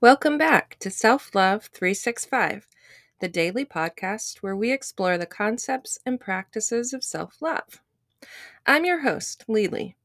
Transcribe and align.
Welcome 0.00 0.36
back 0.36 0.76
to 0.80 0.90
Self 0.90 1.34
Love 1.34 1.70
365, 1.72 2.66
the 3.20 3.28
daily 3.28 3.64
podcast 3.64 4.38
where 4.38 4.56
we 4.56 4.70
explore 4.70 5.16
the 5.16 5.24
concepts 5.24 5.98
and 6.04 6.20
practices 6.20 6.92
of 6.92 7.04
self 7.04 7.40
love. 7.40 7.80
I'm 8.66 8.84
your 8.84 9.02
host, 9.02 9.44
Lily, 9.48 9.96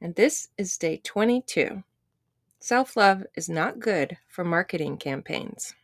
and 0.00 0.14
this 0.16 0.48
is 0.56 0.76
day 0.78 1.00
22. 1.04 1.84
Self 2.58 2.96
love 2.96 3.24
is 3.36 3.48
not 3.48 3.78
good 3.78 4.16
for 4.26 4.42
marketing 4.42 4.96
campaigns. 4.96 5.74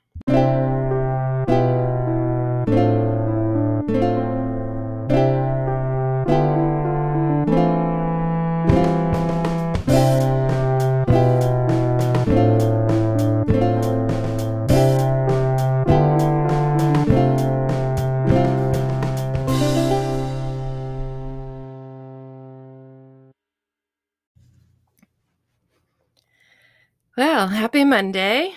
Well, 27.16 27.48
happy 27.48 27.82
Monday. 27.82 28.52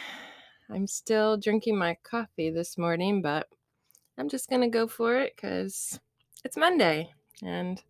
I'm 0.69 0.85
still 0.85 1.37
drinking 1.37 1.77
my 1.77 1.95
coffee 2.03 2.49
this 2.49 2.77
morning, 2.77 3.21
but 3.21 3.47
I'm 4.17 4.27
just 4.27 4.49
going 4.49 4.63
to 4.63 4.67
go 4.67 4.85
for 4.85 5.15
it 5.15 5.33
because 5.33 5.97
it's 6.43 6.57
Monday 6.57 7.13
and 7.41 7.81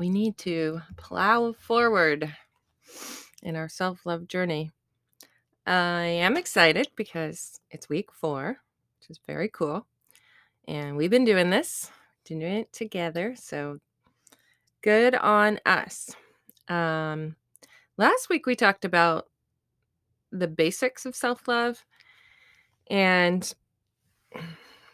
we 0.00 0.10
need 0.10 0.36
to 0.38 0.80
plow 0.96 1.52
forward 1.52 2.34
in 3.44 3.54
our 3.54 3.68
self 3.68 4.04
love 4.04 4.26
journey. 4.26 4.72
I 5.64 6.02
am 6.02 6.36
excited 6.36 6.88
because 6.96 7.60
it's 7.70 7.88
week 7.88 8.10
four, 8.10 8.58
which 8.98 9.10
is 9.10 9.20
very 9.28 9.48
cool. 9.48 9.86
And 10.66 10.96
we've 10.96 11.08
been 11.08 11.24
doing 11.24 11.50
this, 11.50 11.88
doing 12.24 12.42
it 12.42 12.72
together. 12.72 13.36
So 13.36 13.78
good 14.82 15.14
on 15.14 15.60
us. 15.64 16.16
Um, 16.66 17.36
Last 17.98 18.30
week 18.30 18.46
we 18.46 18.56
talked 18.56 18.84
about 18.84 19.28
the 20.30 20.48
basics 20.48 21.04
of 21.04 21.14
self 21.14 21.46
love, 21.46 21.84
and 22.90 23.54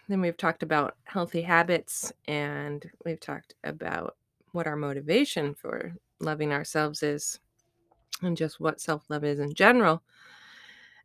then 0.08 0.20
we've 0.20 0.36
talked 0.36 0.64
about 0.64 0.96
healthy 1.04 1.42
habits, 1.42 2.12
and 2.26 2.84
we've 3.04 3.20
talked 3.20 3.54
about 3.62 4.16
what 4.52 4.66
our 4.66 4.76
motivation 4.76 5.54
for 5.54 5.94
loving 6.18 6.52
ourselves 6.52 7.04
is, 7.04 7.38
and 8.22 8.36
just 8.36 8.58
what 8.58 8.80
self 8.80 9.04
love 9.08 9.22
is 9.22 9.38
in 9.38 9.54
general. 9.54 10.02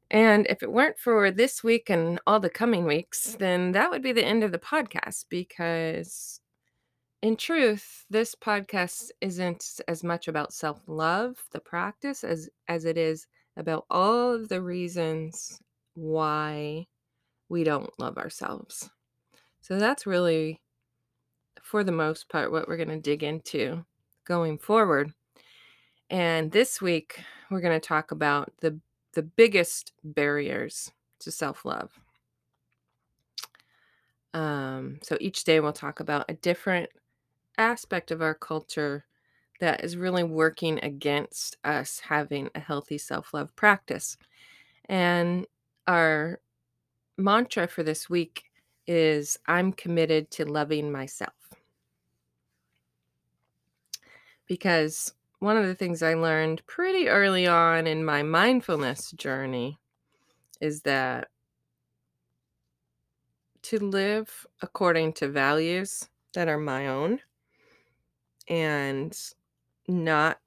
And 0.09 0.47
if 0.49 0.63
it 0.63 0.71
weren't 0.71 0.97
for 0.97 1.29
this 1.29 1.63
week 1.63 1.89
and 1.89 2.19
all 2.25 2.39
the 2.39 2.49
coming 2.49 2.85
weeks, 2.85 3.35
then 3.39 3.71
that 3.73 3.91
would 3.91 4.01
be 4.01 4.11
the 4.11 4.25
end 4.25 4.43
of 4.43 4.51
the 4.51 4.59
podcast 4.59 5.25
because 5.29 6.39
in 7.23 7.37
truth, 7.37 8.05
this 8.09 8.35
podcast 8.35 9.09
isn't 9.21 9.79
as 9.87 10.03
much 10.03 10.27
about 10.27 10.51
self-love, 10.51 11.37
the 11.53 11.59
practice, 11.61 12.21
as 12.25 12.49
as 12.67 12.83
it 12.83 12.97
is 12.97 13.27
about 13.55 13.85
all 13.89 14.33
of 14.33 14.49
the 14.49 14.61
reasons 14.61 15.61
why 15.93 16.85
we 17.47 17.63
don't 17.63 17.97
love 17.97 18.17
ourselves. 18.17 18.89
So 19.61 19.79
that's 19.79 20.05
really 20.05 20.59
for 21.61 21.85
the 21.85 21.93
most 21.93 22.27
part 22.27 22.51
what 22.51 22.67
we're 22.67 22.75
going 22.75 22.89
to 22.89 22.99
dig 22.99 23.23
into 23.23 23.85
going 24.25 24.57
forward. 24.57 25.13
And 26.09 26.51
this 26.51 26.81
week 26.81 27.21
we're 27.49 27.61
going 27.61 27.79
to 27.79 27.87
talk 27.87 28.11
about 28.11 28.51
the 28.59 28.81
the 29.13 29.23
biggest 29.23 29.93
barriers 30.03 30.91
to 31.21 31.31
self-love. 31.31 31.91
Um, 34.33 34.97
so 35.01 35.15
each 35.21 35.45
day 35.45 35.61
we'll 35.61 35.71
talk 35.71 36.01
about 36.01 36.25
a 36.27 36.33
different 36.33 36.89
aspect 37.57 38.11
of 38.11 38.21
our 38.21 38.33
culture 38.33 39.05
that 39.59 39.83
is 39.83 39.95
really 39.95 40.23
working 40.23 40.79
against 40.83 41.57
us 41.63 41.99
having 41.99 42.49
a 42.55 42.59
healthy 42.59 42.97
self 42.97 43.33
love 43.33 43.55
practice. 43.55 44.17
And 44.89 45.45
our 45.87 46.39
mantra 47.17 47.67
for 47.67 47.83
this 47.83 48.09
week 48.09 48.43
is 48.87 49.37
I'm 49.47 49.71
committed 49.71 50.31
to 50.31 50.45
loving 50.45 50.91
myself. 50.91 51.33
Because 54.47 55.13
one 55.39 55.57
of 55.57 55.65
the 55.65 55.75
things 55.75 56.03
I 56.03 56.15
learned 56.15 56.65
pretty 56.67 57.07
early 57.07 57.47
on 57.47 57.87
in 57.87 58.03
my 58.03 58.23
mindfulness 58.23 59.11
journey 59.11 59.79
is 60.59 60.81
that 60.81 61.29
to 63.63 63.79
live 63.79 64.45
according 64.61 65.13
to 65.13 65.29
values 65.29 66.09
that 66.33 66.47
are 66.47 66.57
my 66.57 66.87
own 66.87 67.19
and 68.47 69.17
not 69.87 70.39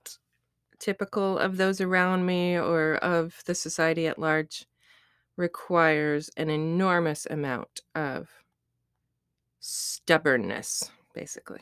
typical 0.79 1.39
of 1.39 1.57
those 1.57 1.81
around 1.81 2.27
me 2.27 2.57
or 2.57 2.97
of 2.97 3.43
the 3.47 3.55
society 3.55 4.07
at 4.07 4.19
large 4.19 4.67
requires 5.37 6.31
an 6.37 6.51
enormous 6.51 7.27
amount 7.27 7.81
of 7.95 8.29
stubbornness, 9.61 10.91
basically, 11.15 11.61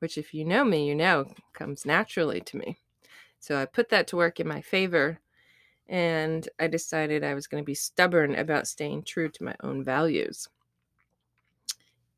which, 0.00 0.18
if 0.18 0.34
you 0.34 0.44
know 0.44 0.64
me, 0.64 0.86
you 0.86 0.94
know 0.94 1.32
comes 1.52 1.86
naturally 1.86 2.40
to 2.40 2.56
me. 2.56 2.78
So 3.40 3.58
I 3.58 3.66
put 3.66 3.90
that 3.90 4.06
to 4.08 4.16
work 4.16 4.40
in 4.40 4.48
my 4.48 4.60
favor 4.62 5.20
and 5.88 6.48
I 6.58 6.66
decided 6.66 7.22
I 7.22 7.34
was 7.34 7.46
going 7.46 7.62
to 7.62 7.66
be 7.66 7.74
stubborn 7.74 8.34
about 8.34 8.66
staying 8.66 9.04
true 9.04 9.28
to 9.28 9.44
my 9.44 9.54
own 9.62 9.84
values. 9.84 10.48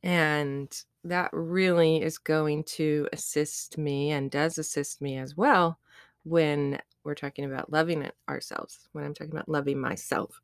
And 0.07 0.73
that 1.03 1.31
really 1.33 2.01
is 2.01 2.17
going 2.17 2.63
to 2.63 3.09
assist 3.13 3.77
me 3.77 4.13
and 4.13 4.31
does 4.31 4.57
assist 4.57 5.03
me 5.03 5.19
as 5.19 5.37
well 5.37 5.81
when 6.23 6.79
we're 7.03 7.17
talking 7.17 7.45
about 7.45 7.73
loving 7.73 8.09
ourselves, 8.29 8.89
when 8.93 9.03
I'm 9.03 9.15
talking 9.15 9.33
about 9.33 9.49
loving 9.49 9.81
myself. 9.81 10.41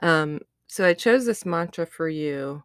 Um, 0.00 0.40
so 0.66 0.86
I 0.86 0.94
chose 0.94 1.26
this 1.26 1.44
mantra 1.44 1.84
for 1.84 2.08
you 2.08 2.62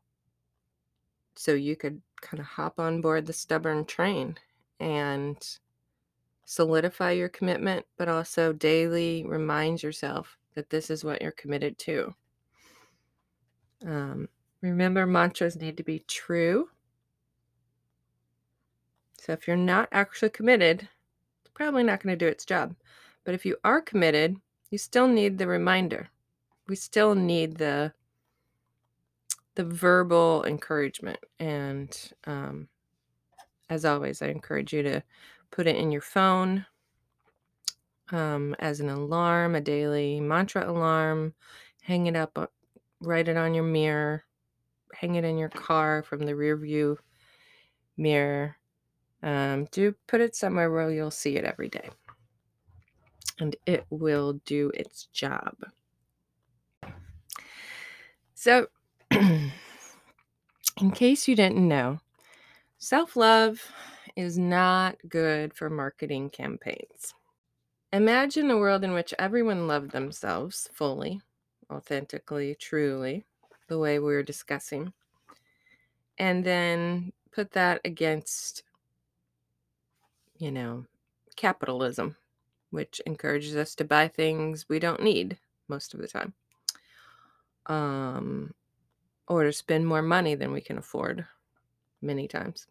so 1.36 1.52
you 1.52 1.75
could 1.75 2.02
kind 2.22 2.40
of 2.40 2.46
hop 2.46 2.80
on 2.80 3.02
board 3.02 3.25
the 3.25 3.34
stubborn 3.34 3.84
train 3.84 4.38
and 4.80 5.38
solidify 6.46 7.12
your 7.12 7.28
commitment, 7.28 7.86
but 7.98 8.08
also 8.08 8.54
daily 8.54 9.25
remind 9.28 9.84
yourself 9.84 10.38
that 10.54 10.70
this 10.70 10.90
is 10.90 11.04
what 11.04 11.22
you're 11.22 11.31
committed 11.31 11.78
to. 11.80 12.16
Um, 13.86 14.30
remember, 14.70 15.06
mantras 15.06 15.56
need 15.56 15.78
to 15.78 15.84
be 15.84 16.00
true 16.08 16.70
so 19.26 19.34
if 19.34 19.48
you're 19.48 19.58
not 19.58 19.90
actually 19.92 20.30
committed, 20.30 20.88
it's 21.42 21.52
probably 21.56 21.81
not 21.81 22.03
going 22.03 22.14
to 22.14 22.26
do 22.26 22.30
its 22.30 22.46
job. 22.46 22.75
But 23.24 23.34
if 23.34 23.44
you 23.44 23.58
are 23.64 23.81
committed, 23.81 24.40
you 24.70 24.78
still 24.78 25.08
need 25.08 25.40
the 25.40 25.48
reminder. 25.48 26.09
We 26.68 26.75
still 26.75 27.16
need 27.16 27.58
the 27.58 27.94
the 29.56 29.64
verbal 29.64 30.44
encouragement. 30.46 31.18
And 31.40 31.98
um, 32.25 32.68
as 33.68 33.84
always, 33.84 34.22
I 34.22 34.28
encourage 34.28 34.74
you 34.74 34.84
to 34.84 35.02
put 35.50 35.66
it 35.66 35.75
in 35.75 35.92
your 35.92 36.02
phone 36.02 36.68
um, 38.12 38.56
as 38.59 38.80
an 38.80 38.90
alarm, 38.90 39.56
a 39.56 39.62
daily 39.62 40.20
mantra 40.20 40.70
alarm. 40.70 41.34
Hang 41.81 42.06
it 42.06 42.16
up, 42.16 42.38
uh, 42.38 42.46
write 43.02 43.28
it 43.28 43.38
on 43.38 43.56
your 43.56 43.64
mirror, 43.64 44.24
hang 44.95 45.16
it 45.16 45.23
in 45.23 45.38
your 45.38 45.50
car 45.50 46.03
from 46.03 46.25
the 46.25 46.35
rear 46.35 46.57
view 46.57 46.97
mirror. 47.97 48.57
Um, 49.23 49.66
do 49.72 49.95
put 50.07 50.22
it 50.22 50.35
somewhere 50.35 50.72
where 50.72 50.91
you'll 50.91 51.11
see 51.11 51.35
it 51.35 51.45
every 51.45 51.69
day. 51.69 51.89
And 53.39 53.56
it 53.66 53.86
will 53.89 54.33
do 54.45 54.71
its 54.74 55.06
job. 55.07 55.56
So, 58.33 58.68
in 59.12 59.51
case 60.94 61.27
you 61.27 61.36
didn't 61.36 61.68
know, 61.68 62.00
self 62.77 63.15
love 63.15 63.59
is 64.15 64.38
not 64.38 64.98
good 65.09 65.53
for 65.53 65.69
marketing 65.69 66.30
campaigns. 66.30 67.13
Imagine 67.91 68.51
a 68.51 68.57
world 68.57 68.83
in 68.83 68.94
which 68.94 69.13
everyone 69.18 69.68
loved 69.68 69.91
themselves 69.91 70.69
fully, 70.74 71.21
authentically, 71.71 72.56
truly, 72.56 73.25
the 73.67 73.79
way 73.79 74.00
we 74.00 74.13
were 74.13 74.23
discussing, 74.23 74.94
and 76.17 76.44
then 76.44 77.12
put 77.31 77.51
that 77.51 77.81
against 77.85 78.63
you 80.38 80.51
know, 80.51 80.85
capitalism, 81.35 82.15
which 82.71 83.01
encourages 83.06 83.56
us 83.56 83.75
to 83.75 83.85
buy 83.85 84.07
things 84.07 84.65
we 84.69 84.79
don't 84.79 85.01
need 85.03 85.38
most 85.67 85.94
of 85.94 86.01
the 86.01 86.07
time. 86.07 86.33
Um, 87.67 88.53
or 89.27 89.44
to 89.44 89.53
spend 89.53 89.88
more 89.88 90.01
money 90.03 90.35
than 90.35 90.51
we 90.51 90.62
can 90.62 90.77
afford 90.77 91.25
many 92.01 92.27
times. 92.27 92.67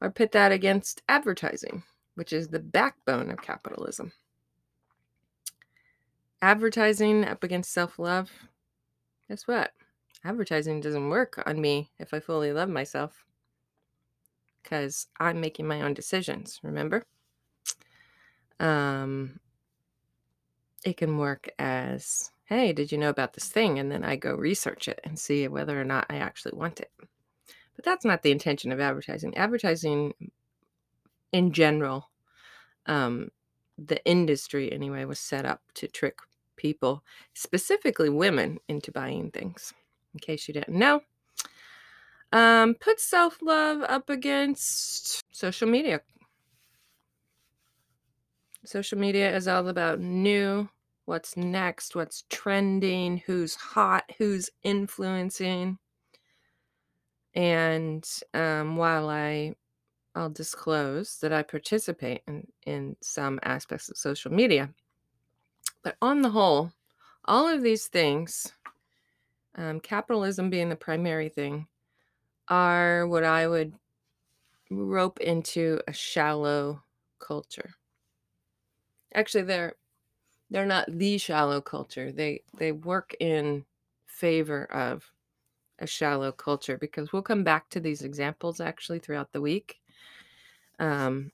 Or 0.00 0.10
put 0.10 0.32
that 0.32 0.52
against 0.52 1.02
advertising, 1.08 1.82
which 2.14 2.32
is 2.32 2.48
the 2.48 2.60
backbone 2.60 3.30
of 3.30 3.42
capitalism. 3.42 4.12
advertising 6.42 7.24
up 7.24 7.42
against 7.44 7.72
self 7.72 7.98
love. 7.98 8.30
Guess 9.28 9.46
what? 9.48 9.72
Advertising 10.26 10.80
doesn't 10.80 11.08
work 11.08 11.40
on 11.46 11.60
me 11.60 11.92
if 12.00 12.12
I 12.12 12.18
fully 12.18 12.52
love 12.52 12.68
myself 12.68 13.24
because 14.60 15.06
I'm 15.20 15.40
making 15.40 15.68
my 15.68 15.82
own 15.82 15.94
decisions, 15.94 16.58
remember? 16.64 17.04
Um, 18.58 19.38
it 20.84 20.96
can 20.96 21.16
work 21.18 21.48
as 21.60 22.32
hey, 22.46 22.72
did 22.72 22.90
you 22.90 22.98
know 22.98 23.08
about 23.08 23.34
this 23.34 23.48
thing? 23.48 23.78
And 23.78 23.90
then 23.90 24.02
I 24.02 24.16
go 24.16 24.34
research 24.34 24.88
it 24.88 25.00
and 25.04 25.16
see 25.16 25.46
whether 25.46 25.80
or 25.80 25.84
not 25.84 26.06
I 26.10 26.16
actually 26.16 26.56
want 26.56 26.80
it. 26.80 26.90
But 27.76 27.84
that's 27.84 28.04
not 28.04 28.22
the 28.22 28.32
intention 28.32 28.72
of 28.72 28.80
advertising. 28.80 29.36
Advertising 29.36 30.14
in 31.32 31.52
general, 31.52 32.10
um, 32.86 33.30
the 33.78 34.04
industry 34.04 34.72
anyway, 34.72 35.04
was 35.04 35.20
set 35.20 35.44
up 35.44 35.60
to 35.74 35.86
trick 35.86 36.18
people, 36.56 37.04
specifically 37.34 38.08
women, 38.08 38.58
into 38.68 38.90
buying 38.90 39.30
things. 39.30 39.72
In 40.16 40.20
case 40.20 40.48
you 40.48 40.54
didn't 40.54 40.78
know, 40.78 41.02
um, 42.32 42.74
put 42.80 42.98
self 43.00 43.42
love 43.42 43.82
up 43.82 44.08
against 44.08 45.22
social 45.30 45.68
media. 45.68 46.00
Social 48.64 48.96
media 48.96 49.36
is 49.36 49.46
all 49.46 49.68
about 49.68 50.00
new, 50.00 50.70
what's 51.04 51.36
next, 51.36 51.94
what's 51.94 52.24
trending, 52.30 53.18
who's 53.26 53.54
hot, 53.54 54.10
who's 54.16 54.48
influencing. 54.62 55.76
And 57.34 58.08
um, 58.32 58.78
while 58.78 59.10
I 59.10 59.54
I'll 60.14 60.30
disclose 60.30 61.18
that 61.18 61.34
I 61.34 61.42
participate 61.42 62.22
in, 62.26 62.46
in 62.64 62.96
some 63.02 63.38
aspects 63.42 63.90
of 63.90 63.98
social 63.98 64.32
media, 64.32 64.70
but 65.84 65.98
on 66.00 66.22
the 66.22 66.30
whole, 66.30 66.72
all 67.26 67.46
of 67.46 67.62
these 67.62 67.86
things, 67.88 68.50
um, 69.56 69.80
capitalism 69.80 70.50
being 70.50 70.68
the 70.68 70.76
primary 70.76 71.28
thing, 71.28 71.68
are 72.48 73.06
what 73.08 73.24
I 73.24 73.48
would 73.48 73.74
rope 74.70 75.20
into 75.20 75.80
a 75.88 75.92
shallow 75.92 76.82
culture. 77.18 77.74
Actually, 79.14 79.44
they're 79.44 79.74
they're 80.50 80.66
not 80.66 80.86
the 80.90 81.18
shallow 81.18 81.60
culture. 81.60 82.12
They 82.12 82.42
they 82.56 82.72
work 82.72 83.14
in 83.20 83.66
favor 84.06 84.64
of 84.72 85.12
a 85.78 85.86
shallow 85.86 86.32
culture 86.32 86.78
because 86.78 87.12
we'll 87.12 87.22
come 87.22 87.44
back 87.44 87.68
to 87.70 87.80
these 87.80 88.02
examples 88.02 88.60
actually 88.60 88.98
throughout 89.00 89.32
the 89.32 89.40
week. 89.40 89.80
Um, 90.78 91.32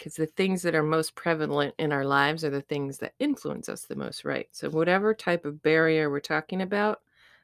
because 0.00 0.14
the 0.14 0.24
things 0.24 0.62
that 0.62 0.74
are 0.74 0.82
most 0.82 1.14
prevalent 1.14 1.74
in 1.78 1.92
our 1.92 2.06
lives 2.06 2.42
are 2.42 2.48
the 2.48 2.62
things 2.62 2.96
that 2.98 3.12
influence 3.18 3.68
us 3.68 3.84
the 3.84 3.94
most, 3.94 4.24
right? 4.24 4.48
So, 4.50 4.70
whatever 4.70 5.12
type 5.12 5.44
of 5.44 5.62
barrier 5.62 6.08
we're 6.08 6.20
talking 6.20 6.62
about, 6.62 7.02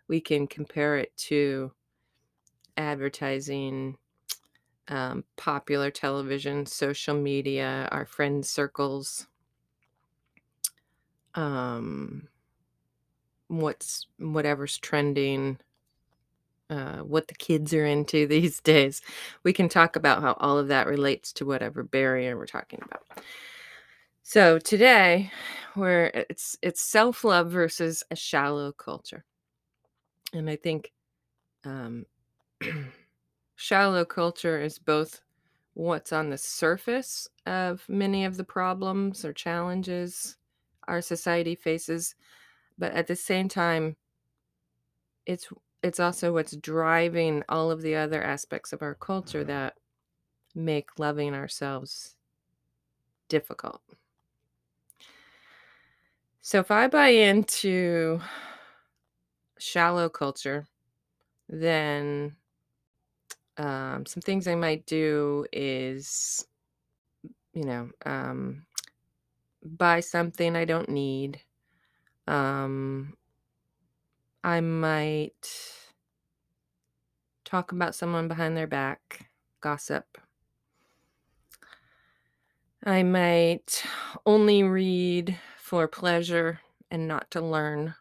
we 0.08 0.22
can 0.22 0.46
compare 0.46 0.96
it 0.96 1.14
to 1.18 1.70
advertising, 2.78 3.98
um, 4.88 5.22
popular 5.36 5.90
television, 5.90 6.64
social 6.64 7.14
media, 7.14 7.90
our 7.92 8.06
friend 8.06 8.44
circles, 8.44 9.26
um, 11.34 12.26
what's 13.48 14.06
whatever's 14.18 14.78
trending, 14.78 15.58
uh, 16.70 16.98
what 16.98 17.28
the 17.28 17.34
kids 17.34 17.72
are 17.74 17.86
into 17.86 18.26
these 18.28 18.60
days. 18.60 19.02
We 19.42 19.52
can 19.52 19.68
talk 19.68 19.96
about 19.96 20.22
how 20.22 20.36
all 20.40 20.58
of 20.58 20.68
that 20.68 20.86
relates 20.86 21.32
to 21.34 21.46
whatever 21.46 21.82
barrier 21.82 22.36
we're 22.36 22.46
talking 22.46 22.80
about. 22.84 23.02
So 24.22 24.58
today, 24.58 25.30
where 25.74 26.06
it's 26.28 26.56
it's 26.60 26.80
self 26.80 27.22
love 27.22 27.50
versus 27.50 28.02
a 28.10 28.16
shallow 28.16 28.72
culture, 28.72 29.24
and 30.32 30.50
I 30.50 30.56
think 30.56 30.90
um, 31.64 32.06
shallow 33.56 34.04
culture 34.04 34.60
is 34.60 34.80
both 34.80 35.20
what's 35.74 36.12
on 36.12 36.30
the 36.30 36.38
surface 36.38 37.28
of 37.44 37.84
many 37.88 38.24
of 38.24 38.36
the 38.36 38.44
problems 38.44 39.24
or 39.24 39.32
challenges 39.32 40.36
our 40.88 41.02
society 41.02 41.54
faces, 41.54 42.14
but 42.78 42.92
at 42.92 43.06
the 43.06 43.14
same 43.14 43.48
time, 43.48 43.94
it's 45.26 45.48
it's 45.86 46.00
also 46.00 46.32
what's 46.32 46.56
driving 46.56 47.44
all 47.48 47.70
of 47.70 47.80
the 47.80 47.94
other 47.94 48.20
aspects 48.20 48.72
of 48.72 48.82
our 48.82 48.96
culture 48.96 49.44
that 49.44 49.74
make 50.52 50.98
loving 50.98 51.32
ourselves 51.32 52.16
difficult. 53.28 53.80
So 56.40 56.58
if 56.58 56.72
I 56.72 56.88
buy 56.88 57.08
into 57.08 58.20
shallow 59.58 60.08
culture, 60.08 60.66
then 61.48 62.34
um, 63.56 64.04
some 64.06 64.22
things 64.22 64.48
I 64.48 64.56
might 64.56 64.86
do 64.86 65.46
is, 65.52 66.44
you 67.54 67.64
know, 67.64 67.90
um, 68.04 68.66
buy 69.62 70.00
something 70.00 70.56
I 70.56 70.64
don't 70.64 70.88
need. 70.88 71.40
Um, 72.26 73.16
I 74.46 74.62
might 74.62 75.44
talk 77.44 77.72
about 77.72 77.94
someone 77.94 78.28
behind 78.28 78.56
their 78.56 78.66
back, 78.66 79.30
gossip. 79.60 80.18
I 82.84 83.02
might 83.02 83.84
only 84.24 84.62
read 84.62 85.38
for 85.58 85.86
pleasure 85.88 86.60
and 86.90 87.06
not 87.06 87.30
to 87.32 87.42
learn. 87.42 87.96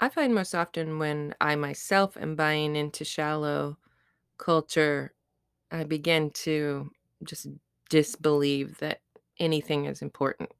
I 0.00 0.08
find 0.08 0.34
most 0.34 0.54
often 0.54 0.98
when 0.98 1.34
I 1.40 1.56
myself 1.56 2.16
am 2.16 2.34
buying 2.34 2.74
into 2.76 3.04
shallow 3.04 3.78
culture, 4.38 5.14
I 5.70 5.84
begin 5.84 6.30
to 6.46 6.90
just 7.24 7.48
disbelieve 7.90 8.78
that 8.78 9.02
anything 9.38 9.86
is 9.86 10.02
important. 10.02 10.52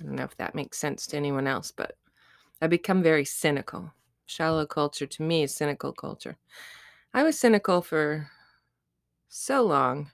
I 0.00 0.04
don't 0.04 0.16
know 0.16 0.24
if 0.24 0.36
that 0.36 0.54
makes 0.54 0.78
sense 0.78 1.06
to 1.08 1.16
anyone 1.16 1.46
else, 1.46 1.70
but 1.70 1.96
I 2.60 2.66
become 2.66 3.02
very 3.02 3.24
cynical. 3.24 3.92
Shallow 4.26 4.66
culture 4.66 5.06
to 5.06 5.22
me 5.22 5.42
is 5.42 5.54
cynical 5.54 5.92
culture. 5.92 6.36
I 7.14 7.22
was 7.22 7.38
cynical 7.38 7.82
for 7.82 8.30
so 9.28 9.62
long 9.62 10.10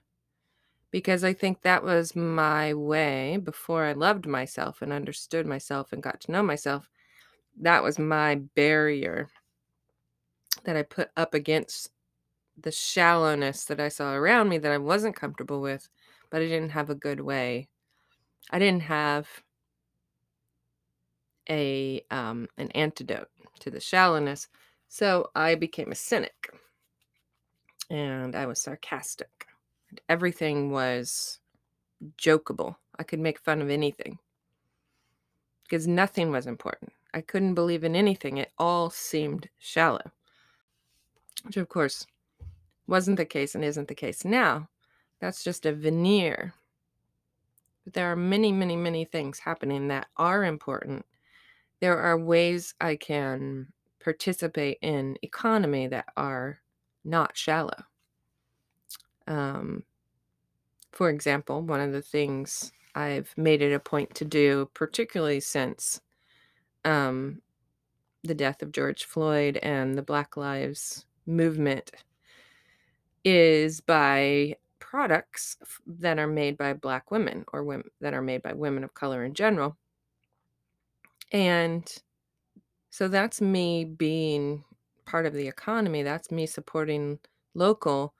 because 0.90 1.24
I 1.24 1.32
think 1.32 1.62
that 1.62 1.82
was 1.82 2.14
my 2.14 2.74
way 2.74 3.38
before 3.38 3.84
I 3.84 3.92
loved 3.92 4.26
myself 4.26 4.82
and 4.82 4.92
understood 4.92 5.46
myself 5.46 5.92
and 5.92 6.02
got 6.02 6.20
to 6.22 6.32
know 6.32 6.42
myself. 6.42 6.88
That 7.60 7.82
was 7.82 7.98
my 7.98 8.36
barrier 8.54 9.28
that 10.64 10.76
I 10.76 10.82
put 10.82 11.10
up 11.16 11.34
against 11.34 11.90
the 12.60 12.70
shallowness 12.70 13.64
that 13.64 13.80
I 13.80 13.88
saw 13.88 14.12
around 14.12 14.48
me 14.48 14.58
that 14.58 14.72
I 14.72 14.78
wasn't 14.78 15.16
comfortable 15.16 15.60
with, 15.60 15.88
but 16.30 16.42
I 16.42 16.46
didn't 16.46 16.70
have 16.70 16.90
a 16.90 16.94
good 16.94 17.20
way. 17.20 17.68
I 18.50 18.58
didn't 18.58 18.82
have 18.82 19.28
a 21.48 22.04
um, 22.10 22.48
an 22.58 22.70
antidote 22.72 23.28
to 23.60 23.70
the 23.70 23.80
shallowness, 23.80 24.48
so 24.88 25.30
I 25.34 25.54
became 25.54 25.92
a 25.92 25.96
cynic, 25.96 26.50
and 27.90 28.34
I 28.34 28.46
was 28.46 28.60
sarcastic. 28.60 29.46
And 29.90 30.00
everything 30.08 30.70
was 30.70 31.40
jokeable. 32.16 32.76
I 32.98 33.02
could 33.02 33.20
make 33.20 33.38
fun 33.38 33.60
of 33.60 33.70
anything 33.70 34.18
because 35.64 35.86
nothing 35.86 36.30
was 36.30 36.46
important. 36.46 36.92
I 37.14 37.20
couldn't 37.22 37.54
believe 37.54 37.84
in 37.84 37.96
anything. 37.96 38.36
It 38.36 38.52
all 38.58 38.90
seemed 38.90 39.48
shallow, 39.58 40.12
which 41.44 41.56
of 41.56 41.68
course 41.68 42.06
wasn't 42.86 43.16
the 43.16 43.24
case 43.24 43.54
and 43.54 43.64
isn't 43.64 43.88
the 43.88 43.94
case 43.94 44.24
now. 44.24 44.68
That's 45.20 45.42
just 45.42 45.64
a 45.66 45.72
veneer. 45.72 46.54
But 47.84 47.94
there 47.94 48.10
are 48.12 48.16
many, 48.16 48.52
many, 48.52 48.76
many 48.76 49.04
things 49.04 49.38
happening 49.38 49.88
that 49.88 50.08
are 50.16 50.44
important. 50.44 51.06
There 51.82 51.98
are 51.98 52.16
ways 52.16 52.74
I 52.80 52.94
can 52.94 53.66
participate 53.98 54.78
in 54.82 55.16
economy 55.22 55.88
that 55.88 56.04
are 56.16 56.60
not 57.04 57.36
shallow. 57.36 57.82
Um, 59.26 59.82
for 60.92 61.10
example, 61.10 61.60
one 61.60 61.80
of 61.80 61.90
the 61.90 62.00
things 62.00 62.70
I've 62.94 63.34
made 63.36 63.62
it 63.62 63.72
a 63.72 63.80
point 63.80 64.14
to 64.14 64.24
do, 64.24 64.70
particularly 64.74 65.40
since 65.40 66.00
um, 66.84 67.42
the 68.22 68.34
death 68.36 68.62
of 68.62 68.70
George 68.70 69.02
Floyd 69.02 69.56
and 69.56 69.98
the 69.98 70.02
Black 70.02 70.36
Lives 70.36 71.06
movement, 71.26 71.90
is 73.24 73.80
buy 73.80 74.54
products 74.78 75.56
that 75.84 76.20
are 76.20 76.28
made 76.28 76.56
by 76.56 76.74
Black 76.74 77.10
women 77.10 77.44
or 77.52 77.64
women 77.64 77.90
that 78.00 78.14
are 78.14 78.22
made 78.22 78.42
by 78.42 78.52
women 78.52 78.84
of 78.84 78.94
color 78.94 79.24
in 79.24 79.34
general. 79.34 79.76
And 81.32 81.92
so 82.90 83.08
that's 83.08 83.40
me 83.40 83.84
being 83.84 84.64
part 85.06 85.26
of 85.26 85.32
the 85.32 85.48
economy. 85.48 86.02
That's 86.02 86.30
me 86.30 86.46
supporting 86.46 87.18
local. 87.54 88.14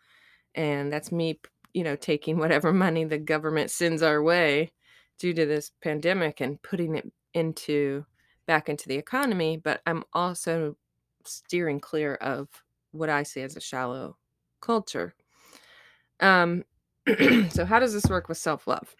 And 0.54 0.92
that's 0.92 1.12
me, 1.12 1.40
you 1.74 1.84
know, 1.84 1.96
taking 1.96 2.38
whatever 2.38 2.72
money 2.72 3.04
the 3.04 3.18
government 3.18 3.70
sends 3.70 4.02
our 4.02 4.22
way 4.22 4.72
due 5.18 5.34
to 5.34 5.46
this 5.46 5.70
pandemic 5.82 6.40
and 6.40 6.60
putting 6.62 6.96
it 6.96 7.10
into 7.34 8.04
back 8.46 8.68
into 8.68 8.88
the 8.88 8.96
economy, 8.96 9.56
but 9.56 9.80
I'm 9.86 10.04
also 10.12 10.76
steering 11.24 11.80
clear 11.80 12.14
of 12.16 12.48
what 12.90 13.08
I 13.08 13.22
see 13.22 13.42
as 13.42 13.56
a 13.56 13.60
shallow 13.60 14.16
culture. 14.60 15.14
Um, 16.20 16.64
so, 17.50 17.64
how 17.64 17.78
does 17.78 17.92
this 17.92 18.06
work 18.06 18.28
with 18.28 18.38
self 18.38 18.66
love? 18.66 18.94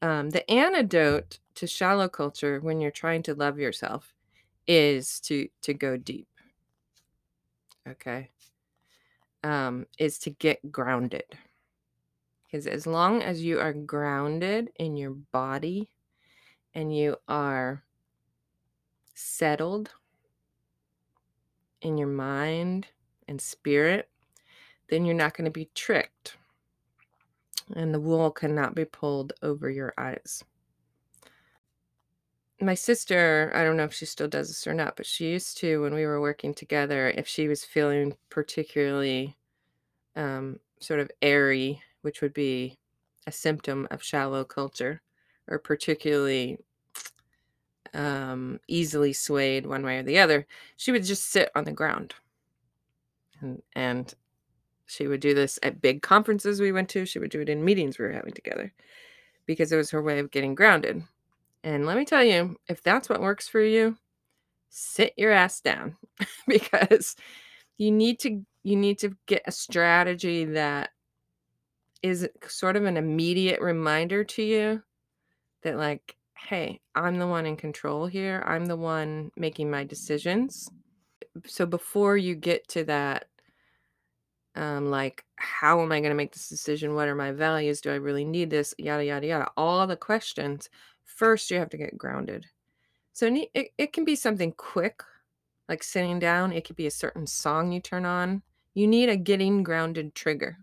Um, 0.00 0.30
the 0.30 0.48
antidote 0.50 1.38
to 1.56 1.66
shallow 1.66 2.08
culture 2.08 2.60
when 2.60 2.80
you're 2.80 2.90
trying 2.90 3.22
to 3.24 3.34
love 3.34 3.58
yourself 3.58 4.14
is 4.66 5.20
to 5.20 5.48
to 5.62 5.74
go 5.74 5.96
deep. 5.96 6.28
Okay. 7.88 8.30
Um, 9.42 9.86
is 9.98 10.18
to 10.20 10.30
get 10.30 10.70
grounded. 10.70 11.24
Because 12.44 12.66
as 12.66 12.86
long 12.86 13.22
as 13.22 13.42
you 13.42 13.60
are 13.60 13.72
grounded 13.72 14.70
in 14.76 14.96
your 14.96 15.10
body 15.10 15.90
and 16.74 16.96
you 16.96 17.16
are 17.28 17.82
settled 19.14 19.90
in 21.82 21.98
your 21.98 22.08
mind 22.08 22.86
and 23.26 23.40
spirit, 23.40 24.08
then 24.88 25.04
you're 25.04 25.14
not 25.14 25.36
going 25.36 25.44
to 25.44 25.50
be 25.50 25.68
tricked. 25.74 26.36
And 27.74 27.92
the 27.92 28.00
wool 28.00 28.30
cannot 28.30 28.74
be 28.74 28.84
pulled 28.84 29.32
over 29.42 29.68
your 29.70 29.92
eyes. 29.98 30.42
My 32.60 32.74
sister, 32.74 33.52
I 33.54 33.62
don't 33.62 33.76
know 33.76 33.84
if 33.84 33.94
she 33.94 34.06
still 34.06 34.26
does 34.26 34.48
this 34.48 34.66
or 34.66 34.74
not, 34.74 34.96
but 34.96 35.06
she 35.06 35.30
used 35.30 35.58
to, 35.58 35.82
when 35.82 35.94
we 35.94 36.06
were 36.06 36.20
working 36.20 36.54
together, 36.54 37.08
if 37.08 37.28
she 37.28 37.46
was 37.46 37.64
feeling 37.64 38.16
particularly 38.30 39.36
um, 40.16 40.58
sort 40.80 40.98
of 40.98 41.10
airy, 41.22 41.80
which 42.02 42.20
would 42.20 42.34
be 42.34 42.76
a 43.28 43.32
symptom 43.32 43.86
of 43.90 44.02
shallow 44.02 44.42
culture, 44.44 45.02
or 45.46 45.58
particularly 45.58 46.58
um, 47.94 48.58
easily 48.66 49.12
swayed 49.12 49.66
one 49.66 49.84
way 49.84 49.98
or 49.98 50.02
the 50.02 50.18
other, 50.18 50.46
she 50.76 50.90
would 50.90 51.04
just 51.04 51.30
sit 51.30 51.50
on 51.54 51.64
the 51.64 51.72
ground. 51.72 52.14
And, 53.40 53.62
and 53.76 54.14
she 54.88 55.06
would 55.06 55.20
do 55.20 55.34
this 55.34 55.58
at 55.62 55.80
big 55.80 56.02
conferences 56.02 56.60
we 56.60 56.72
went 56.72 56.88
to. 56.90 57.06
She 57.06 57.18
would 57.18 57.30
do 57.30 57.40
it 57.40 57.48
in 57.48 57.64
meetings 57.64 57.98
we 57.98 58.06
were 58.06 58.12
having 58.12 58.32
together 58.32 58.72
because 59.46 59.70
it 59.70 59.76
was 59.76 59.90
her 59.90 60.02
way 60.02 60.18
of 60.18 60.30
getting 60.30 60.54
grounded. 60.54 61.02
And 61.62 61.86
let 61.86 61.96
me 61.96 62.04
tell 62.04 62.24
you, 62.24 62.56
if 62.68 62.82
that's 62.82 63.08
what 63.08 63.20
works 63.20 63.46
for 63.46 63.60
you, 63.60 63.96
sit 64.70 65.12
your 65.16 65.30
ass 65.30 65.60
down 65.60 65.96
because 66.48 67.16
you 67.76 67.90
need 67.90 68.18
to 68.20 68.44
you 68.64 68.76
need 68.76 68.98
to 68.98 69.16
get 69.26 69.42
a 69.46 69.52
strategy 69.52 70.44
that 70.44 70.90
is 72.02 72.28
sort 72.46 72.76
of 72.76 72.84
an 72.84 72.96
immediate 72.96 73.60
reminder 73.60 74.24
to 74.24 74.42
you 74.42 74.82
that 75.62 75.76
like 75.76 76.16
hey, 76.34 76.80
I'm 76.94 77.18
the 77.18 77.26
one 77.26 77.46
in 77.46 77.56
control 77.56 78.06
here. 78.06 78.44
I'm 78.46 78.66
the 78.66 78.76
one 78.76 79.32
making 79.36 79.70
my 79.70 79.82
decisions. 79.84 80.70
So 81.46 81.66
before 81.66 82.16
you 82.16 82.36
get 82.36 82.68
to 82.68 82.84
that 82.84 83.26
um, 84.58 84.90
like 84.90 85.24
how 85.36 85.80
am 85.80 85.92
I 85.92 86.00
going 86.00 86.10
to 86.10 86.16
make 86.16 86.32
this 86.32 86.48
decision? 86.48 86.94
What 86.94 87.08
are 87.08 87.14
my 87.14 87.30
values? 87.30 87.80
Do 87.80 87.92
I 87.92 87.94
really 87.94 88.24
need 88.24 88.50
this? 88.50 88.74
Yada 88.76 89.04
yada 89.04 89.26
yada. 89.26 89.50
All 89.56 89.86
the 89.86 89.96
questions. 89.96 90.68
First, 91.04 91.50
you 91.50 91.58
have 91.58 91.70
to 91.70 91.76
get 91.76 91.96
grounded. 91.96 92.44
So 93.12 93.26
it, 93.54 93.70
it 93.78 93.92
can 93.92 94.04
be 94.04 94.16
something 94.16 94.52
quick, 94.52 95.02
like 95.68 95.82
sitting 95.82 96.18
down. 96.18 96.52
It 96.52 96.64
could 96.64 96.76
be 96.76 96.86
a 96.86 96.90
certain 96.90 97.26
song 97.26 97.72
you 97.72 97.80
turn 97.80 98.04
on. 98.04 98.42
You 98.74 98.86
need 98.86 99.08
a 99.08 99.16
getting 99.16 99.62
grounded 99.62 100.14
trigger 100.14 100.58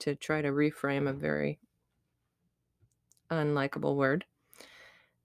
to 0.00 0.14
try 0.14 0.40
to 0.40 0.48
reframe 0.48 1.08
a 1.08 1.12
very 1.12 1.58
unlikable 3.30 3.96
word. 3.96 4.24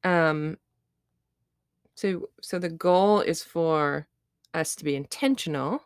Um, 0.03 0.57
so 1.95 2.29
so 2.41 2.59
the 2.59 2.69
goal 2.69 3.21
is 3.21 3.41
for 3.41 4.07
us 4.53 4.75
to 4.75 4.83
be 4.83 4.95
intentional 4.95 5.81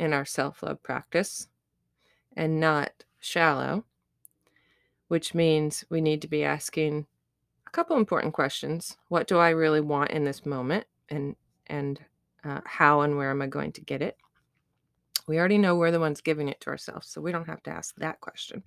in 0.00 0.14
our 0.14 0.24
self-love 0.24 0.82
practice 0.82 1.46
and 2.34 2.58
not 2.58 2.90
shallow, 3.20 3.84
which 5.08 5.34
means 5.34 5.84
we 5.90 6.00
need 6.00 6.22
to 6.22 6.28
be 6.28 6.42
asking 6.42 7.06
a 7.66 7.70
couple 7.70 7.96
important 7.96 8.32
questions. 8.32 8.96
What 9.08 9.28
do 9.28 9.38
I 9.38 9.50
really 9.50 9.82
want 9.82 10.10
in 10.10 10.24
this 10.24 10.44
moment 10.44 10.86
and 11.10 11.36
and 11.66 12.00
uh, 12.42 12.60
how 12.64 13.02
and 13.02 13.16
where 13.16 13.30
am 13.30 13.42
I 13.42 13.46
going 13.46 13.72
to 13.72 13.82
get 13.82 14.00
it? 14.00 14.16
We 15.28 15.38
already 15.38 15.58
know 15.58 15.76
we're 15.76 15.90
the 15.90 16.00
ones 16.00 16.22
giving 16.22 16.48
it 16.48 16.60
to 16.62 16.70
ourselves, 16.70 17.06
so 17.06 17.20
we 17.20 17.30
don't 17.30 17.46
have 17.46 17.62
to 17.64 17.70
ask 17.70 17.94
that 17.96 18.20
question. 18.20 18.62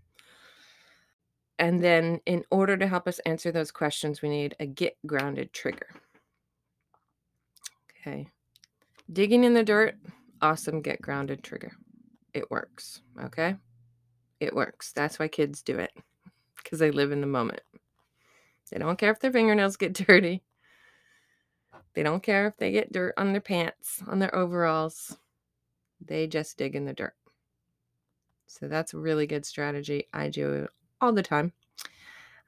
And 1.58 1.84
then, 1.84 2.22
in 2.26 2.44
order 2.52 2.78
to 2.78 2.88
help 2.88 3.08
us 3.08 3.20
answer 3.20 3.52
those 3.52 3.72
questions, 3.72 4.22
we 4.22 4.30
need 4.30 4.56
a 4.60 4.66
get 4.66 4.98
grounded 5.06 5.52
trigger. 5.52 5.88
Okay. 7.90 8.30
Digging 9.12 9.44
in 9.44 9.54
the 9.54 9.64
dirt, 9.64 9.96
awesome 10.44 10.82
get 10.82 11.02
grounded 11.02 11.42
trigger. 11.42 11.72
It 12.34 12.52
works. 12.52 13.02
Okay. 13.24 13.56
It 14.40 14.54
works. 14.54 14.92
That's 14.92 15.18
why 15.18 15.30
kids 15.30 15.64
do 15.64 15.80
it 15.80 15.92
because 16.58 16.80
they 16.80 16.92
live 16.92 17.12
in 17.12 17.22
the 17.22 17.28
moment. 17.28 17.62
They 18.72 18.78
don't 18.80 18.98
care 18.98 19.12
if 19.12 19.20
their 19.20 19.32
fingernails 19.32 19.78
get 19.78 19.94
dirty. 20.08 20.44
They 21.94 22.04
don't 22.04 22.24
care 22.24 22.48
if 22.48 22.58
they 22.58 22.72
get 22.72 22.92
dirt 22.92 23.14
on 23.18 23.32
their 23.32 23.42
pants, 23.42 24.02
on 24.08 24.20
their 24.20 24.36
overalls. 24.36 25.18
They 26.02 26.28
just 26.28 26.58
dig 26.58 26.76
in 26.76 26.86
the 26.86 26.94
dirt. 26.94 27.14
So 28.48 28.68
that's 28.68 28.94
a 28.94 29.00
really 29.00 29.28
good 29.28 29.46
strategy. 29.46 30.08
I 30.14 30.30
do 30.30 30.54
it 30.54 30.70
all 31.00 31.14
the 31.14 31.24
time. 31.24 31.54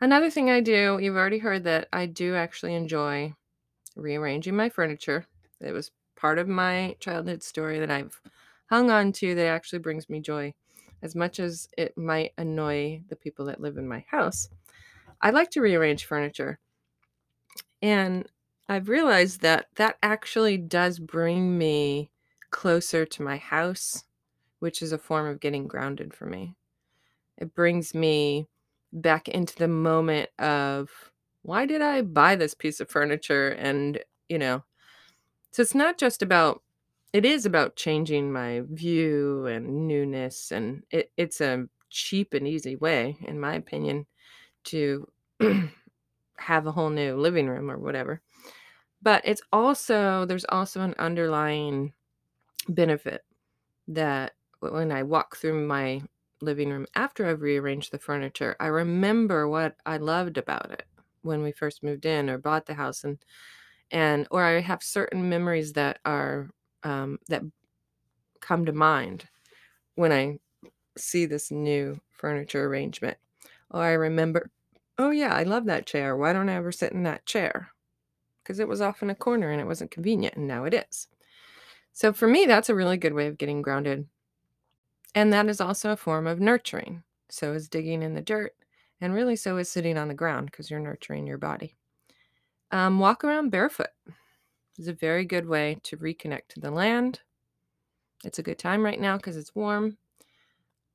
Another 0.01 0.29
thing 0.29 0.49
I 0.49 0.61
do, 0.61 0.99
you've 1.01 1.15
already 1.15 1.37
heard 1.37 1.63
that 1.63 1.87
I 1.93 2.07
do 2.07 2.35
actually 2.35 2.75
enjoy 2.75 3.33
rearranging 3.95 4.55
my 4.55 4.69
furniture. 4.69 5.25
It 5.61 5.71
was 5.71 5.91
part 6.15 6.39
of 6.39 6.48
my 6.48 6.95
childhood 7.00 7.43
story 7.43 7.79
that 7.79 7.91
I've 7.91 8.19
hung 8.67 8.89
on 8.89 9.12
to 9.13 9.36
that 9.36 9.48
actually 9.48 9.79
brings 9.79 10.10
me 10.10 10.19
joy. 10.19 10.53
As 11.01 11.15
much 11.15 11.39
as 11.39 11.67
it 11.77 11.98
might 11.98 12.34
annoy 12.38 13.01
the 13.10 13.15
people 13.15 13.45
that 13.45 13.62
live 13.62 13.77
in 13.77 13.88
my 13.88 14.05
house, 14.10 14.50
I 15.22 15.29
like 15.29 15.51
to 15.51 15.62
rearrange 15.62 16.05
furniture. 16.05 16.60
And 17.81 18.27
I've 18.67 18.89
realized 18.89 19.41
that 19.41 19.67
that 19.75 19.98
actually 20.01 20.57
does 20.57 20.98
bring 20.98 21.57
me 21.57 22.10
closer 22.50 23.05
to 23.05 23.22
my 23.22 23.38
house, 23.38 24.05
which 24.60 24.81
is 24.81 24.91
a 24.91 24.98
form 24.98 25.27
of 25.27 25.39
getting 25.39 25.67
grounded 25.67 26.13
for 26.13 26.25
me. 26.25 26.55
It 27.38 27.53
brings 27.53 27.93
me 27.93 28.48
back 28.91 29.27
into 29.27 29.55
the 29.57 29.67
moment 29.67 30.29
of 30.39 30.89
why 31.41 31.65
did 31.65 31.81
I 31.81 32.01
buy 32.01 32.36
this 32.36 32.55
piece 32.55 32.79
of 32.79 32.89
furniture? 32.89 33.50
And, 33.50 34.00
you 34.29 34.39
know, 34.39 34.63
so 35.55 35.62
it's 35.62 35.74
not 35.74 35.97
just 35.97 36.21
about, 36.21 36.63
it 37.13 37.24
is 37.24 37.45
about 37.45 37.77
changing 37.77 38.29
my 38.29 38.63
view 38.69 39.45
and 39.45 39.88
newness. 39.88 40.51
And 40.51 40.83
it, 40.91 41.13
it's 41.15 41.39
a 41.39 41.69
cheap 41.89 42.33
and 42.33 42.45
easy 42.45 42.75
way, 42.75 43.15
in 43.21 43.39
my 43.39 43.55
opinion, 43.55 44.05
to 44.65 45.07
have 46.38 46.67
a 46.67 46.74
whole 46.74 46.89
new 46.89 47.15
living 47.15 47.47
room 47.47 47.71
or 47.71 47.77
whatever. 47.77 48.21
But 49.01 49.21
it's 49.24 49.41
also, 49.53 50.25
there's 50.25 50.43
also 50.50 50.81
an 50.81 50.93
underlying 51.00 51.93
benefit 52.67 53.24
that 53.88 54.33
when 54.59 54.91
I 54.91 55.03
walk 55.03 55.38
through 55.38 55.65
my 55.65 56.01
living 56.41 56.69
room 56.69 56.85
after 56.95 57.25
I've 57.25 57.39
rearranged 57.39 57.93
the 57.93 57.97
furniture, 57.97 58.57
I 58.59 58.65
remember 58.65 59.47
what 59.47 59.77
I 59.85 59.95
loved 59.95 60.38
about 60.38 60.71
it 60.71 60.83
when 61.21 61.43
we 61.43 61.53
first 61.53 61.81
moved 61.81 62.05
in 62.05 62.29
or 62.29 62.38
bought 62.38 62.65
the 62.65 62.74
house 62.74 63.05
and 63.05 63.19
and 63.92 64.27
or 64.32 64.44
I 64.44 64.62
have 64.62 64.84
certain 64.84 65.30
memories 65.30 65.74
that 65.74 66.00
are 66.06 66.50
um, 66.84 67.20
that 67.27 67.44
come 68.42 68.65
to 68.65 68.74
mind 68.74 69.25
when 69.96 70.12
I 70.12 70.39
see 70.98 71.25
this 71.25 71.51
new 71.51 72.00
furniture 72.12 72.65
arrangement. 72.65 73.18
Oh, 73.72 73.80
I 73.80 73.92
remember, 73.92 74.51
oh 74.98 75.10
yeah, 75.10 75.34
I 75.34 75.44
love 75.44 75.65
that 75.65 75.88
chair. 75.88 76.15
Why 76.15 76.34
don't 76.34 76.50
I 76.50 76.56
ever 76.56 76.72
sit 76.72 76.92
in 76.92 77.04
that 77.04 77.25
chair? 77.25 77.72
Because 78.44 78.60
it 78.60 78.68
was 78.68 78.82
off 78.82 79.01
in 79.01 79.10
a 79.10 79.15
corner 79.15 79.51
and 79.51 79.60
it 79.60 79.68
wasn't 79.68 79.92
convenient, 79.92 80.36
and 80.36 80.48
now 80.48 80.65
it 80.65 80.74
is. 80.74 81.08
So 81.94 82.13
for 82.13 82.27
me, 82.27 82.46
that's 82.46 82.70
a 82.70 82.75
really 82.75 82.98
good 82.98 83.13
way 83.13 83.27
of 83.27 83.38
getting 83.38 83.62
grounded. 83.62 84.08
And 85.15 85.32
that 85.34 85.48
is 85.48 85.62
also 85.62 85.92
a 85.92 85.98
form 85.98 86.27
of 86.27 86.39
nurturing. 86.39 87.04
So 87.30 87.54
is 87.54 87.70
digging 87.70 88.04
in 88.04 88.13
the 88.13 88.22
dirt, 88.22 88.54
and 89.01 89.13
really 89.13 89.36
so 89.36 89.58
is 89.58 89.70
sitting 89.70 89.98
on 89.98 90.10
the 90.10 90.13
ground 90.13 90.51
because 90.51 90.70
you're 90.70 90.80
nurturing 90.80 91.25
your 91.25 91.38
body. 91.38 91.75
Um, 92.72 93.00
walk 93.00 93.24
around 93.24 93.51
barefoot 93.51 93.89
is 94.77 94.88
a 94.88 94.93
very 94.93 95.25
good 95.25 95.48
way 95.48 95.77
to 95.84 95.98
reconnect 95.98 96.48
to 96.50 96.60
the 96.60 96.72
land. 96.72 97.22
It's 98.24 98.39
a 98.39 98.43
good 98.43 98.57
time 98.57 98.84
right 98.84 99.00
now 99.00 99.17
because 99.17 99.38
it's 99.38 99.55
warm. 99.55 99.98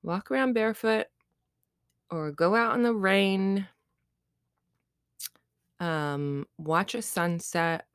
Walk 0.02 0.30
around 0.30 0.54
barefoot 0.54 1.06
or 2.10 2.32
go 2.32 2.54
out 2.54 2.74
in 2.74 2.82
the 2.82 2.94
rain. 2.94 3.66
Um, 5.78 6.46
watch 6.58 6.94
a 6.94 7.02
sunset. 7.02 7.86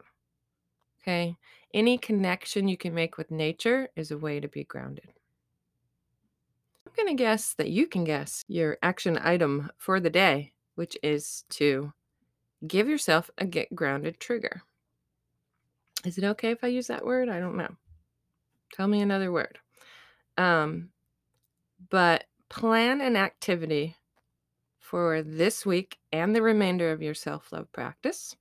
Okay. 1.02 1.36
Any 1.74 1.98
connection 1.98 2.68
you 2.68 2.78
can 2.78 2.94
make 2.94 3.18
with 3.18 3.30
nature 3.30 3.90
is 3.96 4.12
a 4.12 4.18
way 4.18 4.40
to 4.40 4.48
be 4.48 4.64
grounded. 4.64 5.10
I'm 6.88 6.94
going 6.96 7.16
to 7.16 7.22
guess 7.22 7.54
that 7.56 7.70
you 7.70 7.88
can 7.88 8.06
guess 8.06 8.46
your 8.48 8.78
action 8.82 9.20
item 9.22 9.70
for 9.78 10.00
the 10.00 10.10
day 10.10 10.54
which 10.76 10.98
is 11.02 11.46
to 11.50 11.92
give 12.66 12.88
yourself 12.88 13.30
a 13.38 13.46
get 13.46 13.76
grounded 13.76 14.20
trigger. 14.20 14.64
Is 16.06 16.18
it 16.18 16.24
okay 16.24 16.52
if 16.52 16.64
I 16.64 16.68
use 16.68 16.88
that 16.88 17.06
word? 17.06 17.30
I 17.30 17.40
don't 17.40 17.58
know. 17.58 17.76
Tell 18.74 18.88
me 18.88 19.02
another 19.02 19.32
word. 19.32 19.58
Um, 20.38 20.90
but 21.90 22.26
plan 22.50 23.02
an 23.02 23.16
activity 23.16 23.96
for 24.80 25.24
this 25.24 25.66
week 25.66 25.98
and 26.12 26.36
the 26.36 26.42
remainder 26.42 26.92
of 26.92 27.02
your 27.02 27.14
self 27.14 27.52
love 27.52 27.72
practice, 27.72 28.36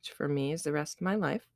which 0.00 0.10
for 0.10 0.28
me 0.28 0.52
is 0.52 0.62
the 0.62 0.72
rest 0.72 0.98
of 0.98 1.02
my 1.02 1.14
life, 1.14 1.46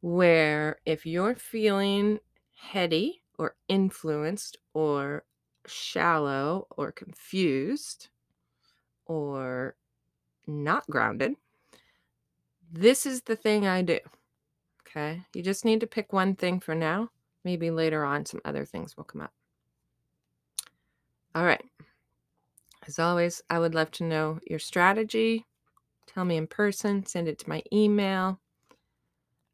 where 0.00 0.78
if 0.84 1.06
you're 1.06 1.34
feeling 1.34 2.18
heady 2.54 3.22
or 3.38 3.56
influenced 3.68 4.58
or 4.74 5.24
shallow 5.66 6.66
or 6.76 6.92
confused 6.92 8.08
or 9.06 9.74
not 10.50 10.88
grounded, 10.88 11.34
this 12.72 13.06
is 13.06 13.22
the 13.22 13.36
thing 13.36 13.66
I 13.66 13.82
do. 13.82 13.98
Okay. 14.86 15.22
You 15.34 15.42
just 15.42 15.64
need 15.64 15.80
to 15.80 15.86
pick 15.86 16.12
one 16.12 16.34
thing 16.34 16.60
for 16.60 16.74
now. 16.74 17.10
Maybe 17.44 17.70
later 17.70 18.04
on, 18.04 18.26
some 18.26 18.40
other 18.44 18.64
things 18.64 18.96
will 18.96 19.04
come 19.04 19.22
up. 19.22 19.32
All 21.34 21.44
right. 21.44 21.64
As 22.86 22.98
always, 22.98 23.42
I 23.48 23.58
would 23.58 23.74
love 23.74 23.90
to 23.92 24.04
know 24.04 24.40
your 24.46 24.58
strategy. 24.58 25.46
Tell 26.06 26.24
me 26.24 26.36
in 26.36 26.46
person, 26.46 27.06
send 27.06 27.28
it 27.28 27.38
to 27.38 27.48
my 27.48 27.62
email. 27.72 28.40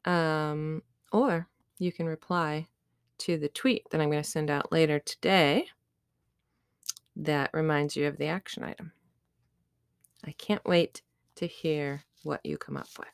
Um, 0.05 0.81
or 1.11 1.47
you 1.77 1.91
can 1.91 2.07
reply 2.07 2.67
to 3.19 3.37
the 3.37 3.49
tweet 3.49 3.89
that 3.89 4.01
I'm 4.01 4.09
going 4.09 4.23
to 4.23 4.29
send 4.29 4.49
out 4.49 4.71
later 4.71 4.99
today 4.99 5.67
that 7.15 7.49
reminds 7.53 7.95
you 7.95 8.07
of 8.07 8.17
the 8.17 8.27
action 8.27 8.63
item. 8.63 8.91
I 10.25 10.31
can't 10.31 10.65
wait 10.65 11.01
to 11.35 11.47
hear 11.47 12.03
what 12.23 12.45
you 12.45 12.57
come 12.57 12.77
up 12.77 12.89
with. 12.97 13.07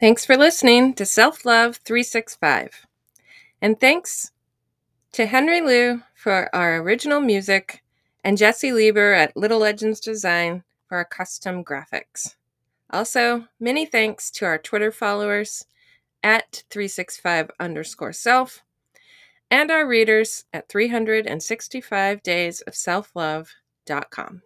Thanks 0.00 0.24
for 0.24 0.36
listening 0.36 0.94
to 0.94 1.06
Self 1.06 1.44
Love 1.44 1.76
365. 1.76 2.86
And 3.60 3.78
thanks 3.78 4.32
to 5.12 5.26
Henry 5.26 5.60
Liu 5.60 6.02
for 6.14 6.52
our 6.54 6.78
original 6.78 7.20
music 7.20 7.82
and 8.24 8.36
Jesse 8.36 8.72
Lieber 8.72 9.12
at 9.12 9.36
Little 9.36 9.60
Legends 9.60 10.00
Design 10.00 10.64
for 10.88 10.96
our 10.96 11.04
custom 11.04 11.62
graphics. 11.62 12.34
Also, 12.90 13.46
many 13.60 13.86
thanks 13.86 14.30
to 14.32 14.44
our 14.44 14.58
Twitter 14.58 14.90
followers 14.90 15.64
at 16.22 16.64
365 16.70 17.50
underscore 17.60 18.12
self 18.12 18.62
and 19.50 19.70
our 19.70 19.86
readers 19.86 20.44
at 20.52 20.68
365 20.68 22.22
days 22.22 22.60
of 22.62 22.74
self 22.74 23.14
love.com. 23.88 24.42